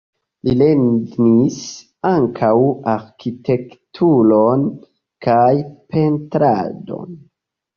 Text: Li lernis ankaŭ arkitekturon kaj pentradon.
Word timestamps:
Li 0.47 0.53
lernis 0.59 1.57
ankaŭ 2.13 2.49
arkitekturon 2.93 4.67
kaj 5.27 5.53
pentradon. 5.95 7.15